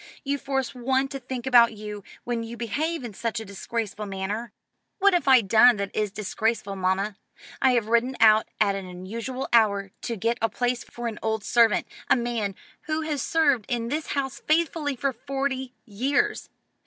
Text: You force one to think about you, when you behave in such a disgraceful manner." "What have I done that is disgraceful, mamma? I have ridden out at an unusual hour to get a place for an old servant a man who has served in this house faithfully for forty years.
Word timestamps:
You 0.23 0.39
force 0.39 0.73
one 0.73 1.09
to 1.09 1.19
think 1.19 1.45
about 1.45 1.73
you, 1.73 2.03
when 2.23 2.41
you 2.41 2.57
behave 2.57 3.03
in 3.03 3.13
such 3.13 3.39
a 3.39 3.45
disgraceful 3.45 4.07
manner." 4.07 4.51
"What 4.97 5.13
have 5.13 5.27
I 5.27 5.41
done 5.41 5.77
that 5.77 5.95
is 5.95 6.09
disgraceful, 6.11 6.75
mamma? 6.75 7.17
I 7.61 7.73
have 7.73 7.85
ridden 7.85 8.17
out 8.19 8.47
at 8.59 8.73
an 8.73 8.87
unusual 8.87 9.47
hour 9.53 9.91
to 10.01 10.15
get 10.17 10.39
a 10.41 10.49
place 10.49 10.83
for 10.83 11.05
an 11.05 11.19
old 11.21 11.43
servant 11.43 11.85
a 12.09 12.15
man 12.15 12.55
who 12.87 13.01
has 13.01 13.21
served 13.21 13.65
in 13.69 13.89
this 13.89 14.07
house 14.17 14.39
faithfully 14.39 14.95
for 14.95 15.13
forty 15.13 15.75
years. 15.85 16.49